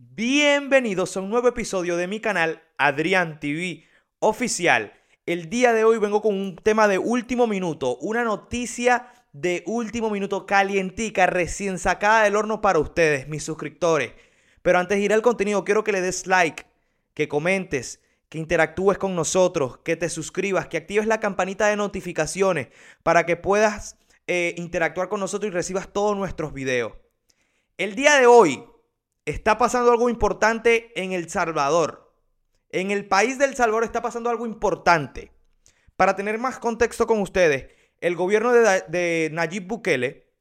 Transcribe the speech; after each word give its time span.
Bienvenidos 0.00 1.16
a 1.16 1.20
un 1.20 1.28
nuevo 1.28 1.48
episodio 1.48 1.96
de 1.96 2.06
mi 2.06 2.20
canal 2.20 2.62
Adrián 2.76 3.40
TV 3.40 3.82
Oficial. 4.20 4.92
El 5.26 5.50
día 5.50 5.72
de 5.72 5.82
hoy 5.82 5.98
vengo 5.98 6.22
con 6.22 6.36
un 6.36 6.54
tema 6.54 6.86
de 6.86 6.98
último 6.98 7.48
minuto, 7.48 7.96
una 7.96 8.22
noticia 8.22 9.12
de 9.32 9.64
último 9.66 10.08
minuto 10.08 10.46
calientica, 10.46 11.26
recién 11.26 11.80
sacada 11.80 12.22
del 12.22 12.36
horno 12.36 12.60
para 12.60 12.78
ustedes, 12.78 13.26
mis 13.26 13.42
suscriptores. 13.42 14.12
Pero 14.62 14.78
antes 14.78 14.98
de 14.98 15.04
ir 15.04 15.12
al 15.12 15.20
contenido, 15.20 15.64
quiero 15.64 15.82
que 15.82 15.90
le 15.90 16.00
des 16.00 16.28
like, 16.28 16.64
que 17.12 17.26
comentes, 17.26 18.00
que 18.28 18.38
interactúes 18.38 18.98
con 18.98 19.16
nosotros, 19.16 19.78
que 19.78 19.96
te 19.96 20.08
suscribas, 20.08 20.68
que 20.68 20.76
actives 20.76 21.08
la 21.08 21.18
campanita 21.18 21.66
de 21.66 21.74
notificaciones 21.74 22.68
para 23.02 23.26
que 23.26 23.34
puedas 23.34 23.98
eh, 24.28 24.54
interactuar 24.58 25.08
con 25.08 25.18
nosotros 25.18 25.50
y 25.50 25.54
recibas 25.54 25.92
todos 25.92 26.16
nuestros 26.16 26.52
videos. 26.52 26.92
El 27.78 27.96
día 27.96 28.16
de 28.20 28.28
hoy 28.28 28.64
está 29.28 29.58
pasando 29.58 29.90
algo 29.90 30.08
importante 30.08 30.92
en 31.00 31.12
El 31.12 31.28
Salvador. 31.28 32.14
En 32.70 32.90
el 32.90 33.06
país 33.06 33.38
del 33.38 33.54
Salvador 33.54 33.84
está 33.84 34.02
pasando 34.02 34.30
algo 34.30 34.46
importante. 34.46 35.32
Para 35.96 36.16
tener 36.16 36.38
más 36.38 36.58
contexto 36.58 37.06
con 37.06 37.20
ustedes, 37.20 37.68
el 38.00 38.16
gobierno 38.16 38.52
de, 38.52 39.28
Nayib 39.32 39.66
Bukele 39.66 40.32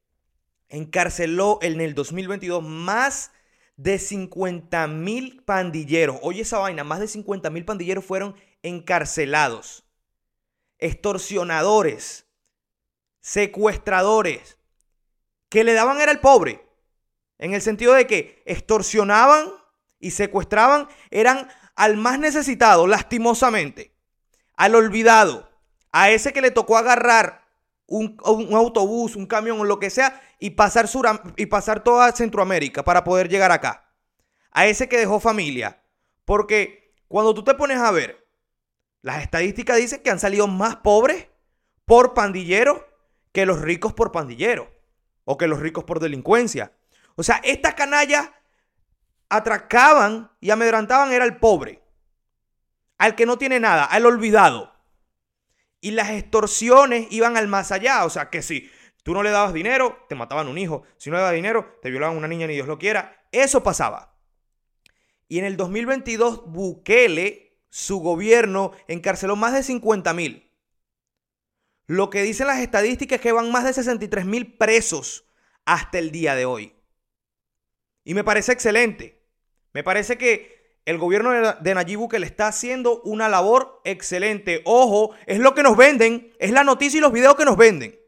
encarceló 0.69 1.59
en 1.61 1.81
el 1.81 1.95
2022 1.95 2.63
más 2.63 3.31
de 3.75 3.99
50 3.99 4.87
mil 4.87 5.43
pandilleros. 5.43 6.17
Oye 6.21 6.41
esa 6.41 6.59
vaina, 6.59 6.83
más 6.83 6.99
de 6.99 7.07
50 7.07 7.49
mil 7.49 7.65
pandilleros 7.65 8.05
fueron 8.05 8.35
encarcelados. 8.61 9.85
Extorsionadores, 10.79 12.27
secuestradores, 13.19 14.57
que 15.49 15.63
le 15.63 15.73
daban 15.73 15.99
era 15.99 16.11
el 16.11 16.19
pobre. 16.19 16.66
En 17.39 17.53
el 17.53 17.61
sentido 17.61 17.93
de 17.93 18.07
que 18.07 18.41
extorsionaban 18.45 19.51
y 19.99 20.11
secuestraban, 20.11 20.87
eran 21.11 21.49
al 21.75 21.97
más 21.97 22.19
necesitado, 22.19 22.87
lastimosamente, 22.87 23.93
al 24.55 24.75
olvidado, 24.75 25.49
a 25.91 26.09
ese 26.09 26.33
que 26.33 26.41
le 26.41 26.51
tocó 26.51 26.77
agarrar 26.77 27.45
un, 27.87 28.17
autobús, 28.53 29.15
un 29.15 29.25
camión 29.25 29.59
o 29.59 29.63
lo 29.63 29.79
que 29.79 29.89
sea 29.89 30.21
y 30.39 30.51
pasar, 30.51 30.89
y 31.37 31.45
pasar 31.45 31.83
toda 31.83 32.11
Centroamérica 32.11 32.83
para 32.83 33.03
poder 33.03 33.29
llegar 33.29 33.51
acá. 33.51 33.91
A 34.51 34.65
ese 34.67 34.89
que 34.89 34.97
dejó 34.97 35.19
familia. 35.19 35.81
Porque 36.25 36.93
cuando 37.07 37.33
tú 37.33 37.43
te 37.43 37.53
pones 37.53 37.79
a 37.79 37.91
ver, 37.91 38.27
las 39.01 39.21
estadísticas 39.21 39.77
dicen 39.77 40.01
que 40.01 40.09
han 40.09 40.19
salido 40.19 40.47
más 40.47 40.77
pobres 40.77 41.27
por 41.85 42.13
pandillero 42.13 42.85
que 43.31 43.45
los 43.45 43.61
ricos 43.61 43.93
por 43.93 44.11
pandillero 44.11 44.69
o 45.23 45.37
que 45.37 45.47
los 45.47 45.59
ricos 45.59 45.83
por 45.83 45.99
delincuencia. 45.99 46.76
O 47.17 47.23
sea, 47.23 47.41
estas 47.43 47.73
canallas 47.73 48.29
atracaban 49.27 50.31
y 50.39 50.51
amedrantaban 50.51 51.11
era 51.11 51.25
el 51.25 51.37
pobre, 51.37 51.81
al 52.99 53.15
que 53.15 53.25
no 53.25 53.39
tiene 53.39 53.59
nada, 53.59 53.85
al 53.85 54.05
olvidado. 54.05 54.71
Y 55.81 55.91
las 55.91 56.11
extorsiones 56.11 57.07
iban 57.09 57.35
al 57.35 57.47
más 57.47 57.71
allá. 57.71 58.05
O 58.05 58.11
sea, 58.11 58.29
que 58.29 58.43
si 58.43 58.69
tú 59.01 59.15
no 59.15 59.23
le 59.23 59.31
dabas 59.31 59.51
dinero, 59.51 60.05
te 60.07 60.13
mataban 60.13 60.47
un 60.47 60.59
hijo. 60.59 60.83
Si 60.97 61.09
no 61.09 61.15
le 61.15 61.23
dabas 61.23 61.35
dinero, 61.35 61.79
te 61.81 61.89
violaban 61.89 62.17
una 62.17 62.27
niña, 62.27 62.45
ni 62.45 62.53
Dios 62.53 62.67
lo 62.67 62.77
quiera. 62.77 63.25
Eso 63.31 63.63
pasaba. 63.63 64.15
Y 65.27 65.39
en 65.39 65.45
el 65.45 65.57
2022, 65.57 66.51
Bukele, 66.51 67.59
su 67.69 67.99
gobierno, 67.99 68.73
encarceló 68.87 69.35
más 69.35 69.53
de 69.53 69.63
50 69.63 70.13
mil. 70.13 70.51
Lo 71.87 72.11
que 72.11 72.21
dicen 72.21 72.45
las 72.45 72.59
estadísticas 72.59 73.17
es 73.17 73.21
que 73.23 73.31
van 73.31 73.51
más 73.51 73.63
de 73.63 73.73
63 73.73 74.25
mil 74.25 74.55
presos 74.55 75.25
hasta 75.65 75.97
el 75.97 76.11
día 76.11 76.35
de 76.35 76.45
hoy. 76.45 76.76
Y 78.07 78.13
me 78.13 78.23
parece 78.23 78.53
excelente. 78.53 79.21
Me 79.73 79.83
parece 79.83 80.17
que 80.17 80.79
el 80.85 80.97
gobierno 80.97 81.31
de 81.55 81.75
Nayib 81.75 81.99
Bukele 81.99 82.25
está 82.25 82.47
haciendo 82.47 83.01
una 83.01 83.27
labor 83.27 83.81
excelente. 83.83 84.61
Ojo, 84.63 85.13
es 85.25 85.39
lo 85.39 85.53
que 85.53 85.61
nos 85.61 85.75
venden, 85.75 86.31
es 86.39 86.51
la 86.51 86.63
noticia 86.63 86.99
y 86.99 87.01
los 87.01 87.11
videos 87.11 87.35
que 87.35 87.43
nos 87.43 87.57
venden. 87.57 87.99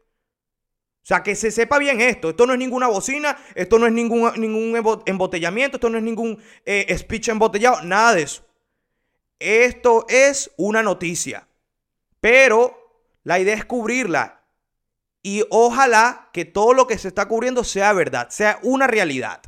O 1.02 1.06
sea, 1.06 1.22
que 1.22 1.36
se 1.36 1.50
sepa 1.50 1.76
bien 1.76 2.00
esto. 2.00 2.30
Esto 2.30 2.46
no 2.46 2.54
es 2.54 2.58
ninguna 2.58 2.86
bocina, 2.86 3.36
esto 3.54 3.78
no 3.78 3.86
es 3.86 3.92
ningún, 3.92 4.32
ningún 4.40 5.02
embotellamiento, 5.04 5.76
esto 5.76 5.90
no 5.90 5.98
es 5.98 6.02
ningún 6.02 6.42
eh, 6.64 6.96
speech 6.96 7.28
embotellado, 7.28 7.82
nada 7.82 8.14
de 8.14 8.22
eso. 8.22 8.42
Esto 9.38 10.06
es 10.08 10.50
una 10.56 10.82
noticia. 10.82 11.46
Pero 12.20 13.04
la 13.22 13.38
idea 13.38 13.54
es 13.54 13.66
cubrirla. 13.66 14.44
Y 15.22 15.44
ojalá 15.50 16.30
que 16.32 16.46
todo 16.46 16.72
lo 16.72 16.86
que 16.86 16.96
se 16.96 17.08
está 17.08 17.28
cubriendo 17.28 17.64
sea 17.64 17.92
verdad, 17.92 18.30
sea 18.30 18.58
una 18.62 18.86
realidad. 18.86 19.42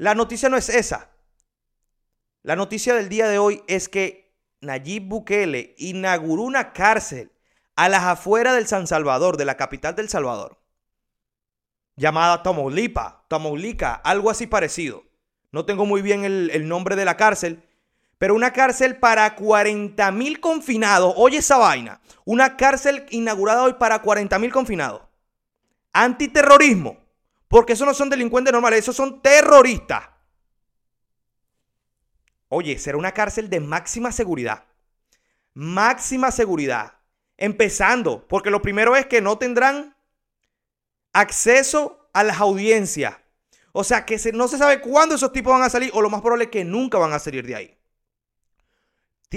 La 0.00 0.14
noticia 0.14 0.48
no 0.48 0.56
es 0.56 0.70
esa. 0.70 1.10
La 2.42 2.56
noticia 2.56 2.94
del 2.94 3.10
día 3.10 3.28
de 3.28 3.38
hoy 3.38 3.62
es 3.66 3.90
que 3.90 4.34
Nayib 4.62 5.02
Bukele 5.02 5.74
inauguró 5.76 6.44
una 6.44 6.72
cárcel 6.72 7.30
a 7.76 7.90
las 7.90 8.04
afueras 8.04 8.54
del 8.54 8.66
San 8.66 8.86
Salvador, 8.86 9.36
de 9.36 9.44
la 9.44 9.58
capital 9.58 9.94
del 9.94 10.08
Salvador, 10.08 10.58
llamada 11.96 12.42
Tamaulipa, 12.42 13.26
Tamaulica, 13.28 13.92
algo 13.92 14.30
así 14.30 14.46
parecido. 14.46 15.04
No 15.52 15.66
tengo 15.66 15.84
muy 15.84 16.00
bien 16.00 16.24
el, 16.24 16.66
nombre 16.66 16.96
de 16.96 17.04
la 17.04 17.18
cárcel, 17.18 17.62
pero 18.16 18.34
una 18.34 18.54
cárcel 18.54 18.96
para 18.96 19.34
40 19.36 20.10
mil 20.12 20.40
confinados. 20.40 21.12
Oye 21.18 21.36
esa 21.36 21.58
vaina, 21.58 22.00
una 22.24 22.56
cárcel 22.56 23.04
inaugurada 23.10 23.64
hoy 23.64 23.74
para 23.74 24.00
40 24.00 24.38
mil 24.38 24.50
confinados. 24.50 25.02
Antiterrorismo. 25.92 26.99
Porque 27.50 27.72
esos 27.72 27.84
no 27.84 27.94
son 27.94 28.08
delincuentes 28.08 28.52
normales, 28.52 28.78
esos 28.78 28.94
son 28.94 29.20
terroristas. 29.22 30.08
Oye, 32.46 32.78
será 32.78 32.96
una 32.96 33.10
cárcel 33.10 33.50
de 33.50 33.58
máxima 33.58 34.12
seguridad. 34.12 34.66
Máxima 35.52 36.30
seguridad. 36.30 36.92
Empezando, 37.36 38.28
porque 38.28 38.50
lo 38.50 38.62
primero 38.62 38.94
es 38.94 39.06
que 39.06 39.20
no 39.20 39.36
tendrán 39.36 39.96
acceso 41.12 42.08
a 42.12 42.22
las 42.22 42.38
audiencias. 42.38 43.16
O 43.72 43.82
sea, 43.82 44.06
que 44.06 44.16
no 44.32 44.46
se 44.46 44.56
sabe 44.56 44.80
cuándo 44.80 45.16
esos 45.16 45.32
tipos 45.32 45.52
van 45.52 45.62
a 45.62 45.70
salir, 45.70 45.90
o 45.92 46.02
lo 46.02 46.08
más 46.08 46.20
probable 46.20 46.44
es 46.44 46.50
que 46.52 46.64
nunca 46.64 46.98
van 46.98 47.12
a 47.12 47.18
salir 47.18 47.44
de 47.44 47.56
ahí. 47.56 47.78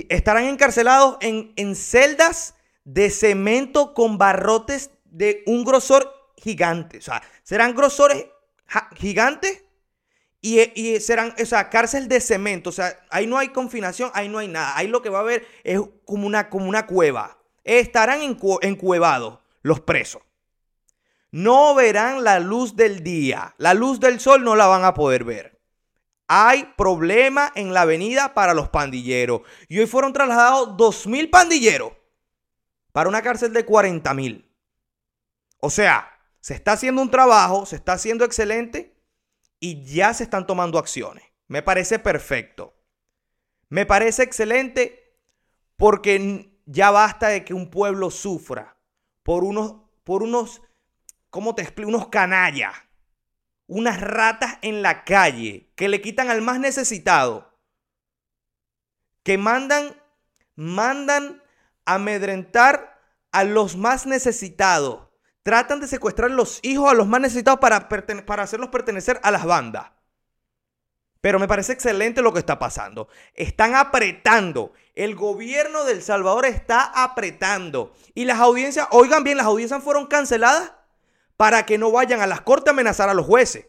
Estarán 0.10 0.44
encarcelados 0.44 1.18
en, 1.22 1.52
en 1.56 1.76
celdas 1.76 2.54
de 2.84 3.10
cemento 3.10 3.96
con 3.96 4.20
barrotes 4.20 4.92
de 5.06 5.42
un 5.48 5.64
grosor 5.64 6.23
gigante. 6.44 6.98
O 6.98 7.02
sea, 7.02 7.24
serán 7.42 7.74
grosores 7.74 8.26
gigantes 8.96 9.64
y, 10.42 11.00
serán, 11.00 11.34
o 11.42 11.46
sea, 11.46 11.70
cárcel 11.70 12.10
de 12.10 12.20
cemento. 12.20 12.70
O 12.70 12.74
sea, 12.74 13.00
ahí 13.10 13.26
no 13.28 13.38
hay 13.38 13.50
confinación, 13.50 14.12
ahí 14.14 14.28
no 14.28 14.40
hay 14.40 14.50
nada. 14.50 14.76
Ahí 14.76 14.88
lo 14.88 15.02
que 15.02 15.10
va 15.10 15.20
a 15.20 15.22
haber 15.22 15.48
es 15.64 15.80
como 16.06 16.28
una, 16.28 16.50
como 16.50 16.68
una 16.68 16.86
cueva. 16.86 17.38
Estarán 17.64 18.20
encuevados 18.22 19.40
los 19.62 19.80
presos. 19.80 20.22
No 21.32 21.74
verán 21.76 22.26
la 22.26 22.40
luz 22.40 22.76
del 22.76 23.04
día. 23.04 23.56
La 23.58 23.74
luz 23.74 24.02
del 24.02 24.20
sol 24.20 24.44
no 24.44 24.56
la 24.56 24.68
van 24.68 24.84
a 24.84 24.94
poder 24.94 25.24
ver. 25.24 25.62
Hay 26.28 26.74
problema 26.78 27.52
en 27.56 27.74
la 27.74 27.82
avenida 27.82 28.34
para 28.34 28.54
los 28.54 28.68
pandilleros. 28.68 29.42
Y 29.70 29.80
hoy 29.80 29.88
fueron 29.88 30.12
trasladados 30.12 30.70
2.000 30.78 31.30
pandilleros 31.30 31.94
para 32.92 33.08
una 33.08 33.22
cárcel 33.22 33.54
de 33.54 33.66
40.000. 33.66 34.46
O 35.60 35.70
sea, 35.70 36.13
se 36.44 36.56
está 36.56 36.74
haciendo 36.74 37.02
un 37.02 37.10
trabajo, 37.10 37.66
se 37.66 37.78
está 37.78 37.94
haciendo 37.94 38.26
excelente 38.26 39.02
y 39.62 39.86
ya 39.86 40.14
se 40.14 40.24
están 40.26 40.46
tomando 40.46 40.78
acciones. 40.78 41.24
Me 41.48 41.62
parece 41.62 42.00
perfecto. 42.00 42.76
Me 43.70 43.86
parece 43.86 44.24
excelente 44.24 45.18
porque 45.78 46.60
ya 46.66 46.92
basta 46.92 47.30
de 47.30 47.46
que 47.46 47.54
un 47.54 47.70
pueblo 47.70 48.12
sufra 48.12 48.78
por 49.24 49.46
unos, 49.46 49.84
por 50.04 50.22
unos, 50.22 50.62
¿cómo 51.30 51.56
te 51.56 51.62
explico? 51.62 51.88
Unos 51.88 52.10
canallas, 52.10 52.76
unas 53.66 54.02
ratas 54.02 54.58
en 54.64 54.82
la 54.82 55.06
calle 55.06 55.72
que 55.78 55.88
le 55.88 56.02
quitan 56.02 56.30
al 56.30 56.42
más 56.42 56.60
necesitado, 56.60 57.58
que 59.24 59.38
mandan, 59.38 59.96
mandan 60.56 61.42
amedrentar 61.86 63.02
a 63.32 63.46
los 63.46 63.78
más 63.78 64.06
necesitados 64.06 65.13
tratan 65.44 65.80
de 65.80 65.88
secuestrar 65.88 66.32
los 66.32 66.60
hijos 66.64 66.90
a 66.90 66.96
los 66.96 67.08
más 67.08 67.22
necesitados 67.22 67.60
para, 67.60 67.88
para 68.26 68.44
hacerlos 68.44 68.70
pertenecer 68.70 69.20
a 69.24 69.32
las 69.32 69.46
bandas. 69.46 69.92
Pero 71.22 71.40
me 71.40 71.48
parece 71.48 71.72
excelente 71.72 72.22
lo 72.22 72.34
que 72.34 72.40
está 72.40 72.60
pasando. 72.60 73.08
Están 73.34 73.76
apretando. 73.76 74.74
El 74.94 75.16
gobierno 75.16 75.86
del 75.86 76.02
Salvador 76.02 76.46
está 76.46 76.84
apretando. 76.84 77.94
Y 78.14 78.26
las 78.26 78.40
audiencias, 78.40 78.88
oigan 78.92 79.24
bien, 79.24 79.38
las 79.38 79.46
audiencias 79.46 79.82
fueron 79.82 80.08
canceladas 80.08 80.74
para 81.38 81.66
que 81.66 81.78
no 81.78 81.92
vayan 81.92 82.20
a 82.20 82.28
las 82.28 82.42
cortes 82.42 82.68
a 82.68 82.72
amenazar 82.72 83.08
a 83.08 83.14
los 83.14 83.26
jueces. 83.26 83.68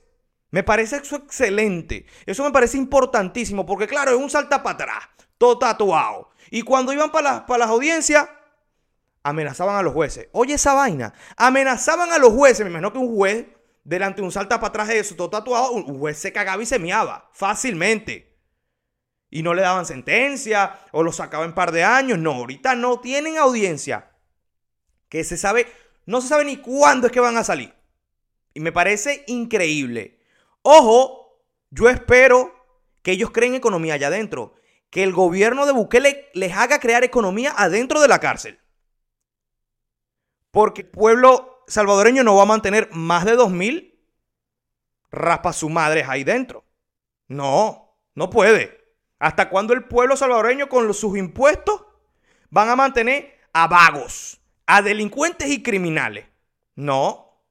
Me 0.51 0.63
parece 0.63 0.97
eso 0.97 1.17
excelente. 1.17 2.07
Eso 2.27 2.43
me 2.45 2.51
parece 2.51 2.77
importantísimo 2.77 3.65
porque 3.67 3.87
claro, 3.87 4.11
es 4.11 4.17
un 4.17 4.31
salta 4.31 4.63
para 4.63 4.75
atrás, 4.75 5.05
todo 5.39 5.59
tatuado. 5.59 6.31
Y 6.51 6.63
cuando 6.63 6.93
iban 6.93 7.11
para, 7.11 7.47
para 7.47 7.59
las 7.59 7.71
audiencias, 7.71 8.29
amenazaban 9.25 9.77
a 9.77 9.83
los 9.83 9.93
jueces. 9.93 10.29
Oye 10.33 10.55
esa 10.55 10.75
vaina. 10.75 11.13
Amenazaban 11.37 12.13
a 12.13 12.19
los 12.19 12.33
jueces. 12.33 12.61
Me 12.61 12.71
imagino 12.71 12.93
que 12.93 12.99
un 12.99 13.17
juez 13.17 13.47
delante 13.83 14.21
de 14.21 14.27
un 14.27 14.33
salta 14.33 14.61
para 14.61 14.69
atrás 14.69 14.89
de 14.89 14.99
eso, 14.99 15.17
todo 15.17 15.31
tatuado, 15.31 15.73
un 15.73 15.99
juez 15.99 16.19
se 16.19 16.33
cagaba 16.33 16.63
y 16.63 16.67
se 16.67 16.79
miaba 16.79 17.29
fácilmente. 17.33 18.39
Y 19.31 19.43
no 19.43 19.53
le 19.53 19.63
daban 19.63 19.85
sentencia 19.87 20.79
o 20.93 21.03
lo 21.03 21.11
sacaban 21.11 21.49
en 21.49 21.55
par 21.55 21.73
de 21.73 21.83
años. 21.83 22.19
No, 22.19 22.33
ahorita 22.33 22.77
no 22.77 23.01
tienen 23.01 23.37
audiencia. 23.37 24.13
Que 25.09 25.25
se 25.25 25.37
sabe, 25.37 25.67
no 26.07 26.21
se 26.21 26.29
sabe 26.29 26.45
ni 26.45 26.59
cuándo 26.59 27.07
es 27.07 27.13
que 27.13 27.21
van 27.21 27.37
a 27.37 27.45
salir. 27.45 27.75
Y 28.53 28.61
me 28.61 28.71
parece 28.73 29.25
increíble. 29.27 30.21
Ojo, 30.63 31.43
yo 31.71 31.89
espero 31.89 32.55
que 33.03 33.13
ellos 33.13 33.31
creen 33.33 33.55
economía 33.55 33.95
allá 33.95 34.07
adentro. 34.07 34.55
Que 34.91 35.03
el 35.03 35.13
gobierno 35.13 35.67
de 35.67 35.73
Bukele 35.73 36.31
les 36.35 36.53
haga 36.53 36.79
crear 36.79 37.03
economía 37.03 37.53
adentro 37.57 38.01
de 38.01 38.09
la 38.09 38.21
cárcel. 38.21 38.61
Porque 40.55 40.83
el 40.83 40.89
pueblo 40.89 41.65
salvadoreño 41.67 42.23
no 42.23 42.37
va 42.37 42.45
a 42.45 42.47
mantener 42.47 42.89
más 42.93 43.25
de 43.25 43.37
2.000 43.37 43.93
raspa 45.11 45.53
su 45.53 45.69
madres 45.69 46.07
ahí 46.09 46.23
dentro. 46.23 46.65
No, 47.27 47.99
no 48.15 48.31
puede. 48.31 48.95
¿Hasta 49.19 49.51
cuándo 49.51 49.75
el 49.75 49.83
pueblo 49.83 50.17
salvadoreño 50.17 50.69
con 50.69 50.95
sus 50.95 51.19
impuestos 51.19 51.85
van 52.51 52.69
a 52.69 52.77
mantener 52.77 53.37
a 53.53 53.67
vagos, 53.67 54.41
a 54.67 54.81
delincuentes 54.81 55.49
y 55.49 55.61
criminales? 55.61 56.27
No, 56.77 57.43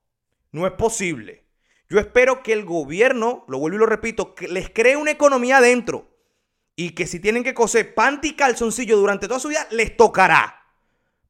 no 0.53 0.65
es 0.65 0.71
posible. 0.71 1.45
Yo 1.89 1.99
espero 1.99 2.41
que 2.41 2.53
el 2.53 2.63
gobierno, 2.63 3.43
lo 3.49 3.59
vuelvo 3.59 3.75
y 3.75 3.79
lo 3.79 3.85
repito, 3.85 4.33
que 4.33 4.47
les 4.47 4.69
cree 4.69 4.95
una 4.95 5.11
economía 5.11 5.57
adentro 5.57 6.09
y 6.77 6.91
que 6.91 7.05
si 7.05 7.19
tienen 7.19 7.43
que 7.43 7.53
coser 7.53 7.93
panty 7.95 8.29
y 8.29 8.35
calzoncillo 8.37 8.95
durante 8.95 9.27
toda 9.27 9.41
su 9.41 9.49
vida, 9.49 9.67
les 9.71 9.97
tocará. 9.97 10.62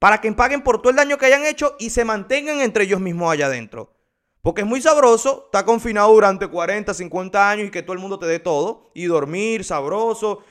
Para 0.03 0.19
que 0.19 0.29
paguen 0.33 0.63
por 0.63 0.81
todo 0.81 0.89
el 0.89 0.97
daño 0.97 1.17
que 1.17 1.27
hayan 1.27 1.45
hecho 1.45 1.77
y 1.79 1.89
se 1.89 2.03
mantengan 2.03 2.59
entre 2.59 2.83
ellos 2.83 2.99
mismos 2.99 3.31
allá 3.31 3.45
adentro. 3.45 3.95
Porque 4.41 4.59
es 4.59 4.67
muy 4.67 4.81
sabroso 4.81 5.45
estar 5.45 5.63
confinado 5.63 6.11
durante 6.11 6.45
40, 6.45 6.93
50 6.93 7.49
años 7.49 7.67
y 7.69 7.71
que 7.71 7.83
todo 7.83 7.93
el 7.93 7.99
mundo 7.99 8.19
te 8.19 8.25
dé 8.25 8.39
todo. 8.39 8.91
Y 8.93 9.05
dormir, 9.05 9.63
sabroso, 9.63 10.43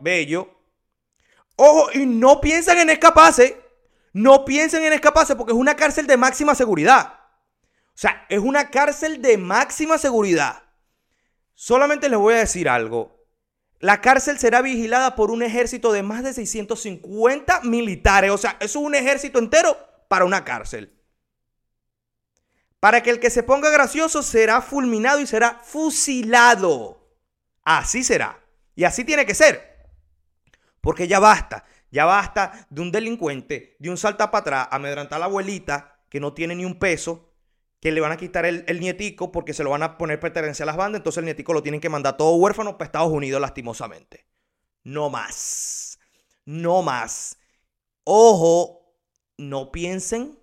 bello. 0.00 0.50
Ojo, 1.56 1.88
y 1.94 2.04
no 2.04 2.42
piensen 2.42 2.76
en 2.76 2.90
escaparse. 2.90 3.58
No 4.12 4.44
piensen 4.44 4.84
en 4.84 4.92
escaparse 4.92 5.34
porque 5.34 5.54
es 5.54 5.58
una 5.58 5.76
cárcel 5.76 6.06
de 6.06 6.18
máxima 6.18 6.54
seguridad. 6.54 7.20
O 7.86 7.94
sea, 7.94 8.26
es 8.28 8.40
una 8.40 8.68
cárcel 8.68 9.22
de 9.22 9.38
máxima 9.38 9.96
seguridad. 9.96 10.62
Solamente 11.54 12.10
les 12.10 12.18
voy 12.18 12.34
a 12.34 12.40
decir 12.40 12.68
algo. 12.68 13.19
La 13.80 14.02
cárcel 14.02 14.38
será 14.38 14.60
vigilada 14.60 15.16
por 15.16 15.30
un 15.30 15.42
ejército 15.42 15.90
de 15.90 16.02
más 16.02 16.22
de 16.22 16.34
650 16.34 17.62
militares. 17.62 18.30
O 18.30 18.38
sea, 18.38 18.56
eso 18.60 18.78
es 18.78 18.84
un 18.84 18.94
ejército 18.94 19.38
entero 19.38 19.76
para 20.06 20.26
una 20.26 20.44
cárcel. 20.44 20.94
Para 22.78 23.02
que 23.02 23.10
el 23.10 23.20
que 23.20 23.30
se 23.30 23.42
ponga 23.42 23.70
gracioso 23.70 24.22
será 24.22 24.60
fulminado 24.60 25.20
y 25.20 25.26
será 25.26 25.60
fusilado. 25.64 27.08
Así 27.64 28.04
será. 28.04 28.38
Y 28.74 28.84
así 28.84 29.02
tiene 29.04 29.24
que 29.24 29.34
ser. 29.34 29.88
Porque 30.82 31.08
ya 31.08 31.18
basta. 31.18 31.64
Ya 31.90 32.04
basta 32.04 32.66
de 32.68 32.82
un 32.82 32.92
delincuente, 32.92 33.76
de 33.78 33.90
un 33.90 33.96
salta 33.96 34.30
para 34.30 34.40
atrás, 34.40 34.68
amedrantar 34.70 35.16
a 35.16 35.20
la 35.20 35.24
abuelita 35.26 35.98
que 36.08 36.20
no 36.20 36.34
tiene 36.34 36.54
ni 36.54 36.64
un 36.64 36.78
peso, 36.78 37.29
que 37.80 37.90
le 37.90 38.00
van 38.00 38.12
a 38.12 38.16
quitar 38.16 38.44
el, 38.44 38.80
nietico 38.80 39.32
porque 39.32 39.54
se 39.54 39.64
lo 39.64 39.70
van 39.70 39.82
a 39.82 39.96
poner 39.96 40.20
pertenencia 40.20 40.64
a 40.64 40.66
las 40.66 40.76
bandas, 40.76 41.00
entonces 41.00 41.18
el 41.18 41.24
nietico 41.24 41.54
lo 41.54 41.62
tienen 41.62 41.80
que 41.80 41.88
mandar 41.88 42.16
todo 42.16 42.36
huérfano 42.36 42.76
para 42.76 42.86
Estados 42.86 43.10
Unidos 43.10 43.40
lastimosamente. 43.40 44.26
No 44.84 45.08
más. 45.08 45.98
No 46.44 46.82
más. 46.82 47.38
Ojo, 48.04 48.94
no 49.38 49.72
piensen 49.72 50.38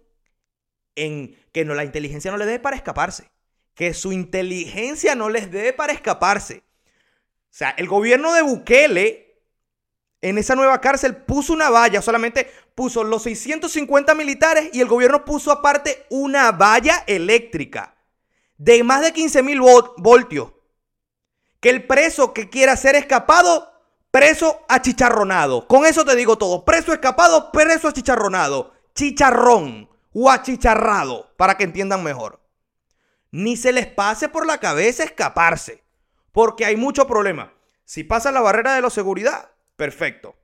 en 0.95 1.37
que 1.51 1.63
no, 1.63 1.75
la 1.75 1.83
inteligencia 1.83 2.31
no 2.31 2.37
les 2.37 2.47
dé 2.47 2.59
para 2.59 2.75
escaparse. 2.75 3.29
Que 3.75 3.93
su 3.93 4.11
inteligencia 4.11 5.13
no 5.13 5.29
les 5.29 5.51
dé 5.51 5.73
para 5.73 5.93
escaparse. 5.93 6.63
O 6.77 7.57
sea, 7.57 7.69
el 7.71 7.87
gobierno 7.87 8.33
de 8.33 8.41
Bukele 8.41 9.43
en 10.21 10.39
esa 10.39 10.55
nueva 10.55 10.81
cárcel 10.81 11.15
puso 11.15 11.53
una 11.53 11.69
valla, 11.69 12.01
solamente 12.01 12.49
puso 12.77 13.03
los 13.03 13.23
650 13.23 14.13
militares 14.13 14.69
y 14.71 14.81
el 14.81 14.87
gobierno 14.87 15.25
puso 15.25 15.51
aparte 15.51 16.05
una 16.11 16.51
valla 16.51 17.03
eléctrica 17.07 17.95
de 18.59 18.83
más 18.83 19.01
de 19.01 19.13
15 19.13 19.41
mil 19.41 19.59
voltios. 19.97 20.51
Que 21.59 21.71
el 21.71 21.87
preso 21.87 22.33
que 22.33 22.51
quiera 22.51 22.77
ser 22.77 22.93
escapado, 22.93 23.73
preso 24.11 24.59
achicharronado. 24.69 25.67
Con 25.67 25.87
eso 25.87 26.05
te 26.05 26.15
digo 26.15 26.37
todo. 26.37 26.65
Preso 26.65 26.93
escapado, 26.93 27.51
preso 27.51 27.87
achicharronado. 27.87 28.73
Chicharrón 28.93 29.89
o 30.13 30.29
achicharrado, 30.29 31.33
para 31.35 31.57
que 31.57 31.63
entiendan 31.63 32.03
mejor. 32.03 32.39
Ni 33.31 33.57
se 33.57 33.71
les 33.71 33.87
pase 33.87 34.29
por 34.29 34.45
la 34.45 34.59
cabeza 34.59 35.03
escaparse, 35.03 35.83
porque 36.31 36.63
hay 36.63 36.75
mucho 36.75 37.07
problema. 37.07 37.55
Si 37.85 38.03
pasas 38.03 38.33
la 38.33 38.41
barrera 38.41 38.75
de 38.75 38.83
la 38.83 38.91
seguridad, 38.91 39.49
perfecto, 39.75 40.35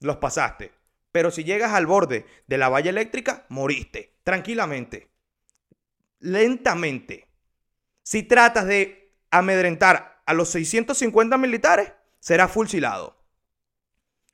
los 0.00 0.16
pasaste. 0.16 0.72
Pero 1.16 1.30
si 1.30 1.44
llegas 1.44 1.72
al 1.72 1.86
borde 1.86 2.26
de 2.46 2.58
la 2.58 2.68
valla 2.68 2.90
eléctrica, 2.90 3.46
moriste, 3.48 4.18
tranquilamente, 4.22 5.08
lentamente. 6.18 7.26
Si 8.02 8.22
tratas 8.22 8.66
de 8.66 9.16
amedrentar 9.30 10.22
a 10.26 10.34
los 10.34 10.50
650 10.50 11.38
militares, 11.38 11.90
será 12.20 12.48
fusilado. 12.48 13.16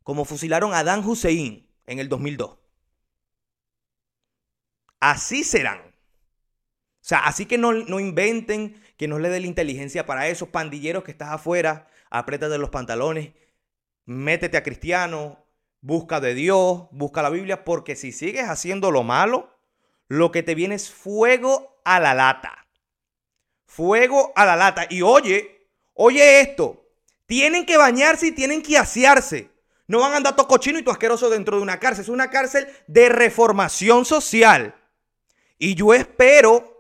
Como 0.03 0.25
fusilaron 0.25 0.75
a 0.75 0.83
Dan 0.83 1.07
Hussein 1.07 1.71
en 1.87 2.01
el 2.01 2.09
2002 2.09 2.59
así 4.99 5.45
serán. 5.45 5.79
O 5.81 7.05
sea, 7.05 7.21
así 7.21 7.47
que 7.47 7.59
no, 7.59 7.73
no 7.73 8.01
inventen, 8.01 8.83
que 8.97 9.07
no 9.07 9.21
le 9.21 9.29
dé 9.29 9.39
la 9.39 9.47
inteligencia 9.47 10.05
para 10.05 10.27
esos 10.27 10.49
pandilleros 10.49 11.05
que 11.05 11.13
estás 11.13 11.29
afuera, 11.29 11.87
apriétate 12.11 12.59
los 12.59 12.71
pantalones, 12.71 13.35
métete 14.05 14.57
a 14.57 14.65
cristiano, 14.65 15.45
busca 15.83 16.21
de 16.21 16.35
Dios, 16.35 16.85
busca 16.93 17.21
la 17.21 17.29
Biblia, 17.29 17.65
porque 17.65 17.95
si 17.97 18.13
sigues 18.13 18.49
haciendo 18.49 18.91
lo 18.91 19.03
malo, 19.03 19.51
lo 20.09 20.33
que 20.33 20.43
te 20.43 20.55
viene 20.55 20.77
es 20.77 20.91
fuego 20.91 21.81
a 21.85 22.01
la 22.01 22.15
lata. 22.15 22.67
Fuego 23.67 24.33
a 24.35 24.47
la 24.47 24.57
lata. 24.57 24.87
Y 24.89 25.03
oye, 25.03 25.69
oye 25.95 26.41
esto, 26.41 26.87
tienen 27.27 27.67
que 27.67 27.77
bañarse 27.77 28.29
y 28.29 28.33
tienen 28.33 28.63
que 28.63 28.79
asearse. 28.79 29.51
No 29.87 30.01
van 30.01 30.15
a 30.15 30.17
andar 30.17 30.37
todo 30.37 30.49
cochino 30.49 30.79
y 30.79 30.85
todo 30.85 31.31
dentro 31.31 31.57
de 31.57 31.63
una 31.63 31.79
cárcel. 31.79 32.03
Es 32.03 32.09
una 32.09 32.31
cárcel 32.31 32.67
de 32.87 33.09
reformación 33.09 34.05
social. 34.05 34.75
Y 35.59 35.75
yo 35.75 35.93
espero 35.93 36.73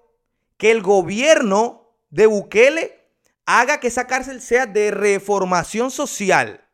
que 0.56 0.70
el 0.70 0.82
gobierno 0.82 1.90
de 2.10 2.26
Bukele 2.26 3.00
haga 3.46 3.80
que 3.80 3.88
esa 3.88 4.06
cárcel 4.06 4.40
sea 4.40 4.66
de 4.66 4.90
reformación 4.90 5.90
social. 5.90 6.64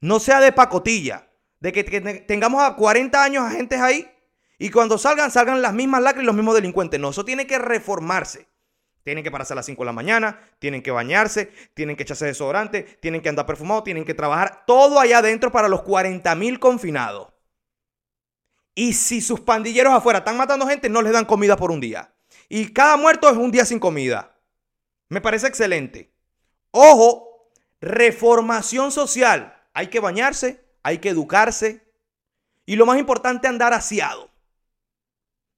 No 0.00 0.20
sea 0.20 0.40
de 0.40 0.52
pacotilla. 0.52 1.27
De 1.60 1.72
que, 1.72 1.84
tengamos 2.26 2.62
a 2.62 2.76
40 2.76 3.22
años 3.22 3.44
agentes 3.44 3.80
ahí 3.80 4.10
y 4.58 4.70
cuando 4.70 4.98
salgan, 4.98 5.30
salgan 5.30 5.62
las 5.62 5.74
mismas 5.74 6.02
lacras 6.02 6.22
y 6.22 6.26
los 6.26 6.34
mismos 6.34 6.54
delincuentes. 6.54 6.98
No, 7.00 7.10
eso 7.10 7.24
tiene 7.24 7.46
que 7.46 7.58
reformarse. 7.58 8.48
Tienen 9.04 9.24
que 9.24 9.30
pararse 9.30 9.54
a 9.54 9.56
las 9.56 9.66
5 9.66 9.82
de 9.82 9.86
la 9.86 9.92
mañana, 9.92 10.38
tienen 10.58 10.82
que 10.82 10.90
bañarse, 10.90 11.50
tienen 11.72 11.96
que 11.96 12.02
echarse 12.02 12.26
desodorante, 12.26 12.82
tienen 13.00 13.22
que 13.22 13.30
andar 13.30 13.46
perfumado, 13.46 13.82
tienen 13.82 14.04
que 14.04 14.12
trabajar 14.12 14.64
todo 14.66 15.00
allá 15.00 15.18
adentro 15.18 15.50
para 15.50 15.68
los 15.68 15.82
40 15.82 16.34
mil 16.34 16.58
confinados. 16.58 17.28
Y 18.74 18.92
si 18.92 19.20
sus 19.20 19.40
pandilleros 19.40 19.94
afuera 19.94 20.20
están 20.20 20.36
matando 20.36 20.66
gente, 20.66 20.88
no 20.88 21.02
les 21.02 21.12
dan 21.12 21.24
comida 21.24 21.56
por 21.56 21.70
un 21.70 21.80
día. 21.80 22.12
Y 22.48 22.72
cada 22.72 22.96
muerto 22.96 23.28
es 23.30 23.36
un 23.36 23.50
día 23.50 23.64
sin 23.64 23.80
comida. 23.80 24.38
Me 25.08 25.20
parece 25.20 25.46
excelente. 25.46 26.12
Ojo, 26.70 27.50
reformación 27.80 28.92
social. 28.92 29.58
Hay 29.72 29.88
que 29.88 30.00
bañarse, 30.00 30.67
hay 30.88 30.98
que 30.98 31.10
educarse. 31.10 31.86
Y 32.66 32.76
lo 32.76 32.86
más 32.86 32.98
importante, 32.98 33.46
andar 33.46 33.72
aseado. 33.72 34.30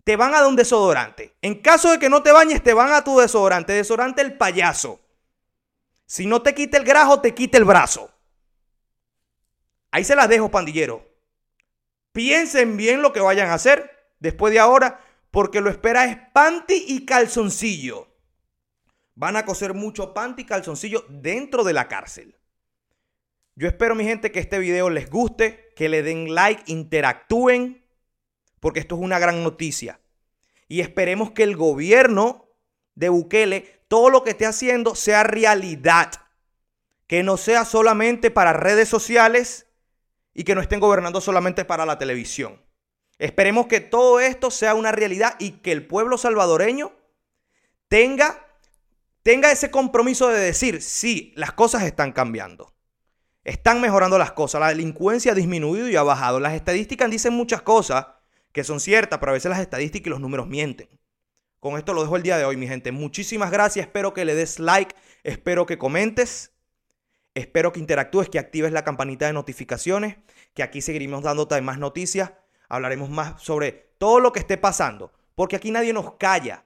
Te 0.05 0.17
van 0.17 0.35
a 0.35 0.39
dar 0.41 0.49
un 0.49 0.57
desodorante. 0.57 1.37
En 1.41 1.63
caso 1.63 1.91
de 1.91 1.99
que 1.99 2.09
no 2.09 2.23
te 2.23 2.33
bañes, 2.33 2.63
te 2.63 2.75
van 2.75 2.93
a 2.93 3.05
tu 3.05 3.19
desodorante. 3.19 3.73
Desodorante 3.73 4.23
el 4.23 4.37
payaso. 4.37 5.01
Si 6.07 6.27
no 6.27 6.43
te 6.43 6.55
quita 6.55 6.79
el 6.79 6.85
grajo, 6.85 7.21
te 7.21 7.35
quita 7.35 7.59
el 7.59 7.65
brazo. 7.65 8.11
Ahí 9.93 10.05
se 10.05 10.17
las 10.17 10.29
dejo, 10.29 10.51
pandillero. 10.51 11.09
Piensen 12.13 12.77
bien 12.77 13.03
lo 13.03 13.13
que 13.13 13.21
vayan 13.21 13.51
a 13.51 13.55
hacer 13.55 14.15
después 14.19 14.53
de 14.53 14.59
ahora, 14.59 15.01
porque 15.31 15.61
lo 15.61 15.71
espera 15.71 16.07
es 16.07 16.17
panty 16.33 16.85
y 16.89 17.05
calzoncillo. 17.05 18.09
Van 19.15 19.37
a 19.37 19.45
coser 19.45 19.75
mucho 19.75 20.13
panty 20.13 20.43
y 20.43 20.47
calzoncillo 20.47 21.05
dentro 21.09 21.63
de 21.63 21.73
la 21.73 21.87
cárcel. 21.87 22.40
Yo 23.55 23.69
espero, 23.69 23.95
mi 23.95 24.05
gente, 24.05 24.33
que 24.33 24.41
este 24.41 24.59
video 24.59 24.91
les 24.91 25.11
guste, 25.11 25.73
que 25.77 25.89
le 25.89 26.03
den 26.03 26.35
like, 26.35 26.63
interactúen, 26.67 27.85
porque 28.61 28.81
esto 28.81 28.95
es 28.97 29.01
una 29.01 29.19
gran 29.19 29.43
noticia. 29.43 30.01
Y 30.69 30.81
esperemos 30.81 31.33
que 31.33 31.43
el 31.43 31.57
gobierno 31.57 32.49
de 32.95 33.09
Bukele, 33.09 33.85
todo 33.89 34.11
lo 34.11 34.23
que 34.23 34.31
esté 34.31 34.47
haciendo, 34.47 34.95
sea 34.95 35.25
realidad. 35.25 36.13
Que 37.07 37.23
no 37.23 37.37
sea 37.37 37.65
solamente 37.65 38.31
para 38.31 38.53
redes 38.53 38.89
sociales 38.89 39.67
y 40.33 40.45
que 40.45 40.55
no 40.55 40.61
estén 40.61 40.81
gobernando 40.81 41.21
solamente 41.21 41.65
para 41.65 41.87
la 41.87 41.99
televisión. 41.99 42.65
Esperemos 43.19 43.67
que 43.67 43.81
todo 43.81 44.21
esto 44.21 44.51
sea 44.51 44.75
una 44.75 44.93
realidad 44.93 45.35
y 45.39 45.59
que 45.61 45.73
el 45.73 45.87
pueblo 45.87 46.17
salvadoreño 46.17 46.93
tenga, 47.89 48.47
tenga 49.23 49.51
ese 49.51 49.71
compromiso 49.71 50.29
de 50.29 50.41
decir, 50.41 50.81
sí, 50.81 51.33
las 51.37 51.53
cosas 51.53 51.83
están 51.83 52.13
cambiando. 52.13 52.73
Están 53.45 53.81
mejorando 53.81 54.19
las 54.19 54.33
cosas. 54.33 54.61
La 54.61 54.69
delincuencia 54.69 55.33
ha 55.33 55.35
disminuido 55.35 55.89
y 55.89 55.97
ha 55.97 56.03
bajado. 56.03 56.41
Las 56.41 56.55
estadísticas 56.55 57.11
dicen 57.11 57.35
muchas 57.35 57.63
cosas 57.63 58.07
que 58.53 58.65
son 58.65 58.81
ciertas, 58.81 59.19
pero 59.19 59.31
a 59.31 59.35
veces 59.35 59.51
las 59.51 59.61
estadísticas 59.61 60.09
y 60.09 60.11
los 60.11 60.21
números 60.21 60.47
mienten. 60.47 60.89
Con 61.61 61.77
esto 61.77 61.93
lo 61.93 62.03
dejo 62.03 62.17
el 62.17 62.23
día 62.23 62.39
de 62.39 62.45
hoy, 62.45 62.57
mi 62.57 62.67
gente. 62.67 62.91
Muchísimas 62.91 63.51
gracias. 63.51 63.87
Espero 63.87 64.15
que 64.15 64.25
le 64.25 64.35
des 64.35 64.59
like. 64.59 64.95
Espero 65.23 65.67
que 65.67 65.79
comentes. 65.79 66.53
Espero 67.35 67.73
que 67.73 67.81
interactúes, 67.81 68.29
que 68.29 68.39
actives 68.39 68.73
la 68.73 68.83
campanita 68.83 69.27
de 69.27 69.33
notificaciones. 69.33 70.17
Que 70.55 70.63
aquí 70.63 70.81
seguiremos 70.81 71.23
dándote 71.23 71.61
más 71.61 71.79
noticias. 71.79 72.33
Hablaremos 72.69 73.11
más 73.11 73.43
sobre 73.43 73.73
todo 73.99 74.21
lo 74.21 74.33
que 74.33 74.41
esté 74.41 74.57
pasando. 74.57 75.13
Porque 75.35 75.57
aquí 75.57 75.71
nadie 75.71 75.93
nos 75.93 76.15
calla. 76.15 76.59